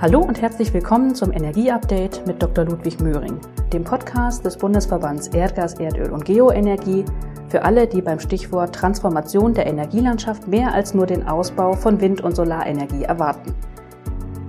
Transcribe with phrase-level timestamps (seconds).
[0.00, 2.64] Hallo und herzlich willkommen zum Energieupdate mit Dr.
[2.64, 3.38] Ludwig Möhring,
[3.72, 7.04] dem Podcast des Bundesverbands Erdgas, Erdöl und Geoenergie
[7.48, 12.22] für alle, die beim Stichwort Transformation der Energielandschaft mehr als nur den Ausbau von Wind-
[12.22, 13.54] und Solarenergie erwarten.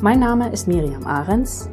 [0.00, 1.68] Mein Name ist Miriam Ahrens.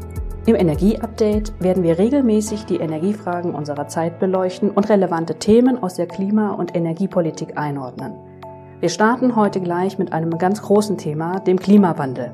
[0.45, 6.07] Im Energieupdate werden wir regelmäßig die Energiefragen unserer Zeit beleuchten und relevante Themen aus der
[6.07, 8.15] Klima- und Energiepolitik einordnen.
[8.81, 12.33] Wir starten heute gleich mit einem ganz großen Thema, dem Klimawandel.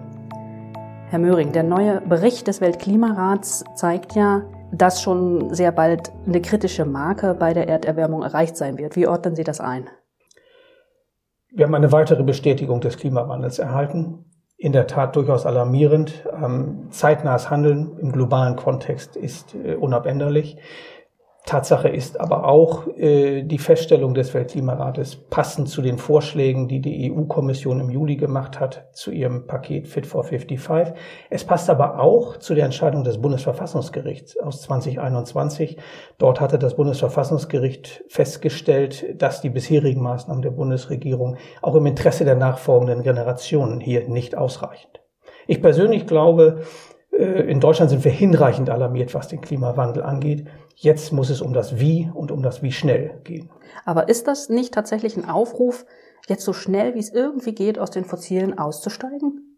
[1.09, 4.41] Herr Möhring, der neue Bericht des Weltklimarats zeigt ja,
[4.73, 8.97] dass schon sehr bald eine kritische Marke bei der Erderwärmung erreicht sein wird.
[8.97, 9.87] Wie ordnen Sie das ein?
[11.49, 14.25] Wir haben eine weitere Bestätigung des Klimawandels erhalten.
[14.57, 16.27] In der Tat durchaus alarmierend.
[16.29, 20.57] Ähm, zeitnahes Handeln im globalen Kontext ist äh, unabänderlich.
[21.45, 27.11] Tatsache ist aber auch äh, die Feststellung des Weltklimarates passend zu den Vorschlägen, die die
[27.11, 30.93] EU-Kommission im Juli gemacht hat zu ihrem Paket Fit for 55.
[31.29, 35.77] Es passt aber auch zu der Entscheidung des Bundesverfassungsgerichts aus 2021.
[36.17, 42.35] Dort hatte das Bundesverfassungsgericht festgestellt, dass die bisherigen Maßnahmen der Bundesregierung auch im Interesse der
[42.35, 44.89] nachfolgenden Generationen hier nicht ausreichen.
[45.47, 46.63] Ich persönlich glaube,
[47.17, 50.45] äh, in Deutschland sind wir hinreichend alarmiert, was den Klimawandel angeht.
[50.79, 53.49] Jetzt muss es um das Wie und um das Wie schnell gehen.
[53.83, 55.87] Aber ist das nicht tatsächlich ein Aufruf,
[56.27, 59.57] jetzt so schnell wie es irgendwie geht, aus den Fossilen auszusteigen?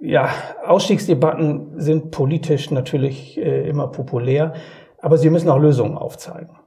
[0.00, 0.30] Ja,
[0.66, 4.54] Ausstiegsdebatten sind politisch natürlich äh, immer populär,
[4.98, 6.58] aber sie müssen auch Lösungen aufzeigen.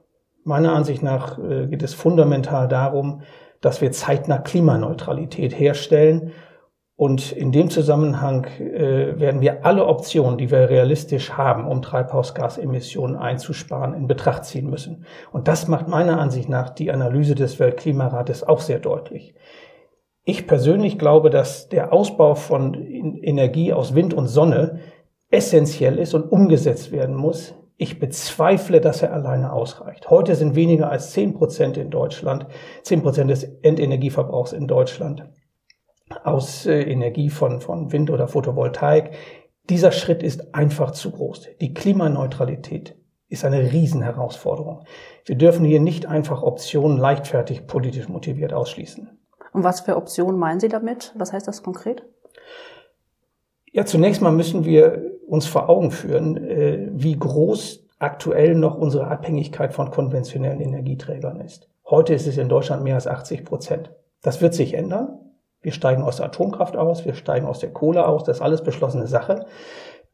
[0.44, 3.20] Meiner Ansicht nach äh, geht es fundamental darum,
[3.60, 6.32] dass wir zeitnah Klimaneutralität herstellen
[6.96, 13.16] und in dem Zusammenhang äh, werden wir alle Optionen, die wir realistisch haben, um Treibhausgasemissionen
[13.16, 15.04] einzusparen, in Betracht ziehen müssen.
[15.30, 19.34] Und das macht meiner Ansicht nach die Analyse des Weltklimarates auch sehr deutlich.
[20.24, 24.80] Ich persönlich glaube, dass der Ausbau von Energie aus Wind und Sonne
[25.30, 27.54] essentiell ist und umgesetzt werden muss.
[27.76, 30.08] Ich bezweifle, dass er alleine ausreicht.
[30.08, 32.46] Heute sind weniger als zehn Prozent in Deutschland,
[32.82, 35.26] zehn Prozent des Endenergieverbrauchs in Deutschland
[36.24, 39.12] aus äh, Energie von, von Wind oder Photovoltaik.
[39.68, 41.48] Dieser Schritt ist einfach zu groß.
[41.60, 42.96] Die Klimaneutralität
[43.28, 44.84] ist eine Riesenherausforderung.
[45.24, 49.10] Wir dürfen hier nicht einfach Optionen leichtfertig politisch motiviert ausschließen.
[49.52, 51.12] Und was für Optionen meinen Sie damit?
[51.16, 52.04] Was heißt das konkret?
[53.72, 59.08] Ja, zunächst mal müssen wir uns vor Augen führen, äh, wie groß aktuell noch unsere
[59.08, 61.68] Abhängigkeit von konventionellen Energieträgern ist.
[61.88, 63.92] Heute ist es in Deutschland mehr als 80 Prozent.
[64.22, 65.18] Das wird sich ändern.
[65.66, 68.62] Wir steigen aus der Atomkraft aus, wir steigen aus der Kohle aus, das ist alles
[68.62, 69.46] beschlossene Sache.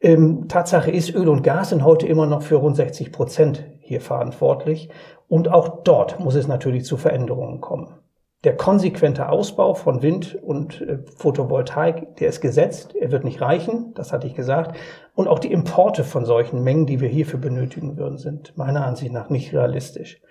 [0.00, 4.00] Ähm, Tatsache ist, Öl und Gas sind heute immer noch für rund 60 Prozent hier
[4.00, 4.88] verantwortlich.
[5.28, 7.98] Und auch dort muss es natürlich zu Veränderungen kommen.
[8.44, 13.92] Der konsequente Ausbau von Wind und äh, Photovoltaik, der ist gesetzt, er wird nicht reichen,
[13.94, 14.78] das hatte ich gesagt.
[15.14, 19.12] Und auch die Importe von solchen Mengen, die wir hierfür benötigen würden, sind meiner Ansicht
[19.12, 20.22] nach nicht realistisch.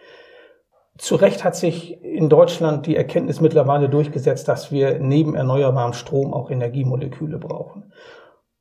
[0.98, 6.34] Zu Recht hat sich in Deutschland die Erkenntnis mittlerweile durchgesetzt, dass wir neben erneuerbarem Strom
[6.34, 7.92] auch Energiemoleküle brauchen.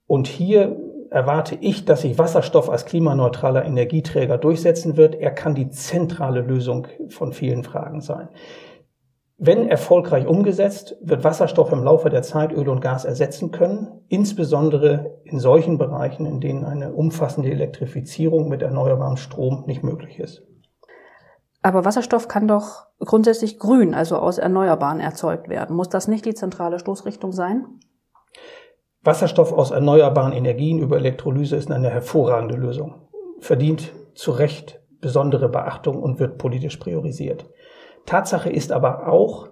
[0.06, 0.76] Und hier
[1.10, 5.16] erwarte ich, dass sich Wasserstoff als klimaneutraler Energieträger durchsetzen wird.
[5.16, 8.28] Er kann die zentrale Lösung von vielen Fragen sein.
[9.42, 15.18] Wenn erfolgreich umgesetzt, wird Wasserstoff im Laufe der Zeit Öl und Gas ersetzen können, insbesondere
[15.24, 20.42] in solchen Bereichen, in denen eine umfassende Elektrifizierung mit erneuerbarem Strom nicht möglich ist.
[21.62, 25.76] Aber Wasserstoff kann doch grundsätzlich grün, also aus Erneuerbaren erzeugt werden.
[25.76, 27.66] Muss das nicht die zentrale Stoßrichtung sein?
[29.02, 36.02] Wasserstoff aus erneuerbaren Energien über Elektrolyse ist eine hervorragende Lösung, verdient zu Recht besondere Beachtung
[36.02, 37.46] und wird politisch priorisiert.
[38.04, 39.48] Tatsache ist aber auch,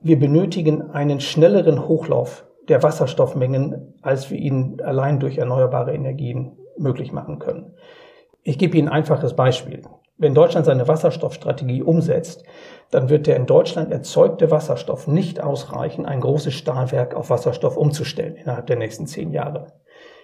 [0.00, 7.12] wir benötigen einen schnelleren Hochlauf der Wasserstoffmengen, als wir ihn allein durch erneuerbare Energien möglich
[7.12, 7.74] machen können.
[8.44, 9.82] Ich gebe Ihnen ein einfaches Beispiel.
[10.18, 12.42] Wenn Deutschland seine Wasserstoffstrategie umsetzt,
[12.90, 18.34] dann wird der in Deutschland erzeugte Wasserstoff nicht ausreichen, ein großes Stahlwerk auf Wasserstoff umzustellen
[18.34, 19.68] innerhalb der nächsten zehn Jahre.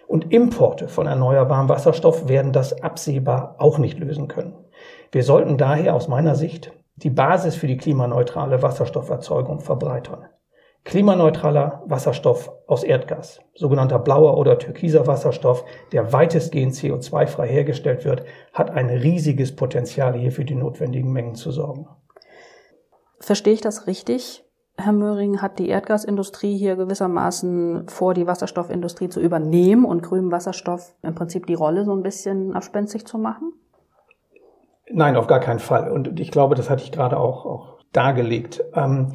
[0.09, 4.57] Und Importe von erneuerbarem Wasserstoff werden das absehbar auch nicht lösen können.
[5.13, 10.27] Wir sollten daher aus meiner Sicht die Basis für die klimaneutrale Wasserstofferzeugung verbreitern.
[10.89, 15.63] Klimaneutraler Wasserstoff aus Erdgas, sogenannter blauer oder türkiser Wasserstoff,
[15.93, 18.25] der weitestgehend CO2-frei hergestellt wird,
[18.55, 21.89] hat ein riesiges Potenzial, hier für die notwendigen Mengen zu sorgen.
[23.21, 24.47] Verstehe ich das richtig?
[24.79, 30.95] Herr Möhring, hat die Erdgasindustrie hier gewissermaßen vor, die Wasserstoffindustrie zu übernehmen und grünem Wasserstoff
[31.03, 33.53] im Prinzip die Rolle so ein bisschen abspenstig zu machen?
[34.91, 35.93] Nein, auf gar keinen Fall.
[35.93, 38.65] Und ich glaube, das hatte ich gerade auch, auch dargelegt.
[38.75, 39.13] Ähm,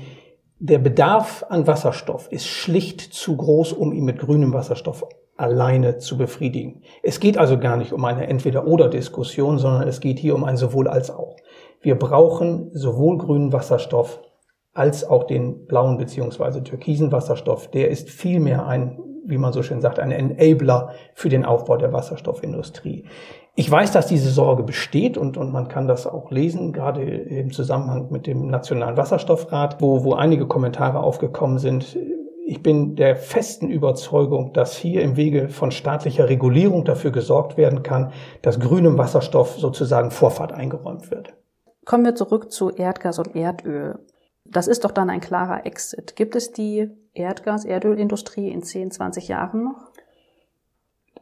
[0.65, 5.06] Der Bedarf an Wasserstoff ist schlicht zu groß, um ihn mit grünem Wasserstoff
[5.36, 6.83] alleine zu befriedigen.
[7.01, 10.88] Es geht also gar nicht um eine Entweder-oder-Diskussion, sondern es geht hier um ein sowohl
[10.88, 11.36] als auch.
[11.81, 14.21] Wir brauchen sowohl grünen Wasserstoff
[14.74, 17.69] als auch den blauen beziehungsweise türkisen Wasserstoff.
[17.69, 21.94] Der ist vielmehr ein, wie man so schön sagt, ein Enabler für den Aufbau der
[21.94, 23.06] Wasserstoffindustrie.
[23.56, 27.52] Ich weiß, dass diese Sorge besteht und, und man kann das auch lesen, gerade im
[27.52, 31.96] Zusammenhang mit dem Nationalen Wasserstoffrat, wo, wo einige Kommentare aufgekommen sind.
[32.48, 37.84] Ich bin der festen Überzeugung, dass hier im Wege von staatlicher Regulierung dafür gesorgt werden
[37.84, 38.12] kann,
[38.42, 41.34] dass grünem Wasserstoff sozusagen Vorfahrt eingeräumt wird.
[41.86, 44.00] Kommen wir zurück zu Erdgas und Erdöl.
[44.46, 46.16] Das ist doch dann ein klarer Exit.
[46.16, 49.92] Gibt es die Erdgas-, Erdölindustrie in 10, 20 Jahren noch?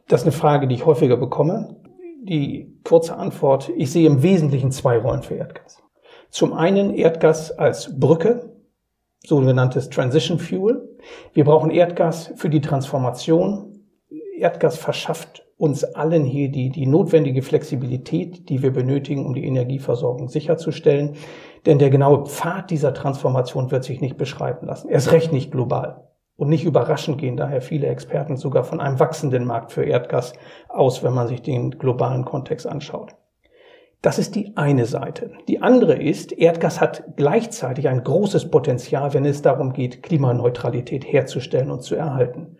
[0.08, 1.76] Das ist eine Frage, die ich häufiger bekomme
[2.22, 5.82] die kurze Antwort, ich sehe im Wesentlichen zwei Rollen für Erdgas.
[6.30, 8.56] Zum einen Erdgas als Brücke,
[9.24, 10.96] sogenanntes Transition Fuel.
[11.34, 13.84] Wir brauchen Erdgas für die Transformation.
[14.36, 20.28] Erdgas verschafft uns allen hier die, die notwendige Flexibilität, die wir benötigen, um die Energieversorgung
[20.28, 21.14] sicherzustellen.
[21.66, 24.88] Denn der genaue Pfad dieser Transformation wird sich nicht beschreiben lassen.
[24.88, 26.08] Erst recht nicht global.
[26.34, 30.32] Und nicht überraschend gehen daher viele Experten sogar von einem wachsenden Markt für Erdgas
[30.68, 33.14] aus, wenn man sich den globalen Kontext anschaut.
[34.00, 35.30] Das ist die eine Seite.
[35.46, 41.70] Die andere ist, Erdgas hat gleichzeitig ein großes Potenzial, wenn es darum geht, Klimaneutralität herzustellen
[41.70, 42.56] und zu erhalten.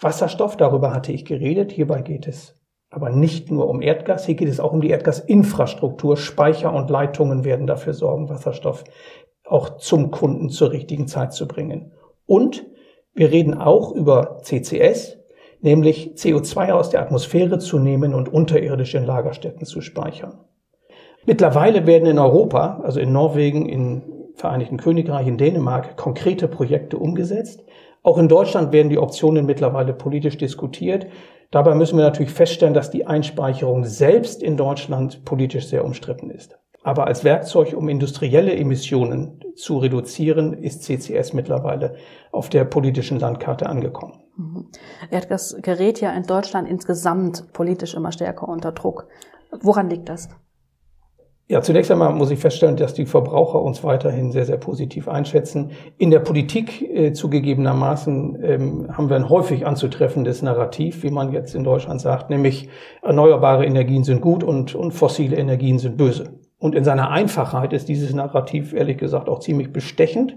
[0.00, 2.56] Wasserstoff, darüber hatte ich geredet, hierbei geht es
[2.90, 6.16] aber nicht nur um Erdgas, hier geht es auch um die Erdgasinfrastruktur.
[6.16, 8.84] Speicher und Leitungen werden dafür sorgen, Wasserstoff
[9.44, 11.92] auch zum Kunden zur richtigen Zeit zu bringen.
[12.26, 12.64] Und
[13.12, 15.18] wir reden auch über CCS,
[15.60, 20.38] nämlich CO2 aus der Atmosphäre zu nehmen und unterirdisch in Lagerstätten zu speichern.
[21.24, 24.02] Mittlerweile werden in Europa, also in Norwegen, in
[24.36, 27.64] Vereinigten Königreich, in Dänemark, konkrete Projekte umgesetzt.
[28.06, 31.08] Auch in Deutschland werden die Optionen mittlerweile politisch diskutiert.
[31.50, 36.56] Dabei müssen wir natürlich feststellen, dass die Einspeicherung selbst in Deutschland politisch sehr umstritten ist.
[36.84, 41.96] Aber als Werkzeug, um industrielle Emissionen zu reduzieren, ist CCS mittlerweile
[42.30, 44.22] auf der politischen Landkarte angekommen.
[44.36, 44.68] Mhm.
[45.10, 49.08] Erdgas gerät ja in Deutschland insgesamt politisch immer stärker unter Druck.
[49.50, 50.28] Woran liegt das?
[51.48, 55.70] Ja, zunächst einmal muss ich feststellen, dass die Verbraucher uns weiterhin sehr, sehr positiv einschätzen.
[55.96, 61.54] In der Politik äh, zugegebenermaßen ähm, haben wir ein häufig anzutreffendes Narrativ, wie man jetzt
[61.54, 62.68] in Deutschland sagt, nämlich
[63.00, 66.40] erneuerbare Energien sind gut und, und fossile Energien sind böse.
[66.58, 70.36] Und in seiner Einfachheit ist dieses Narrativ ehrlich gesagt auch ziemlich bestechend.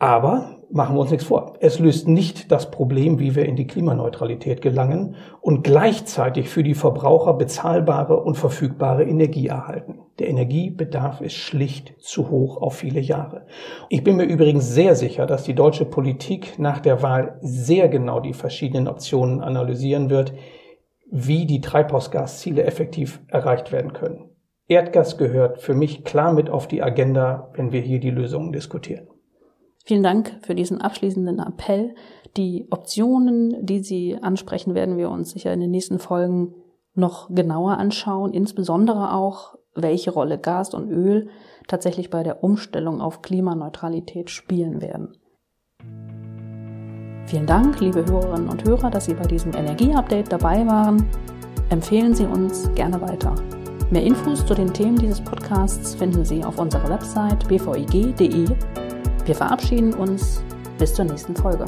[0.00, 1.54] Aber machen wir uns nichts vor.
[1.60, 6.74] Es löst nicht das Problem, wie wir in die Klimaneutralität gelangen und gleichzeitig für die
[6.74, 10.00] Verbraucher bezahlbare und verfügbare Energie erhalten.
[10.18, 13.46] Der Energiebedarf ist schlicht zu hoch auf viele Jahre.
[13.90, 18.20] Ich bin mir übrigens sehr sicher, dass die deutsche Politik nach der Wahl sehr genau
[18.20, 20.32] die verschiedenen Optionen analysieren wird,
[21.10, 24.30] wie die Treibhausgasziele effektiv erreicht werden können.
[24.68, 29.06] Erdgas gehört für mich klar mit auf die Agenda, wenn wir hier die Lösungen diskutieren.
[29.84, 31.94] Vielen Dank für diesen abschließenden Appell.
[32.36, 36.54] Die Optionen, die Sie ansprechen, werden wir uns sicher in den nächsten Folgen
[36.94, 41.28] noch genauer anschauen, insbesondere auch, welche Rolle Gas und Öl
[41.66, 45.16] tatsächlich bei der Umstellung auf Klimaneutralität spielen werden.
[47.26, 51.08] Vielen Dank, liebe Hörerinnen und Hörer, dass Sie bei diesem Energieupdate dabei waren.
[51.70, 53.34] Empfehlen Sie uns gerne weiter.
[53.90, 58.46] Mehr Infos zu den Themen dieses Podcasts finden Sie auf unserer Website bvig.de.
[59.24, 60.42] Wir verabschieden uns
[60.78, 61.64] bis zur nächsten Folge.